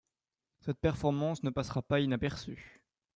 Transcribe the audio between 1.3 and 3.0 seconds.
ne passera pas inaperçue.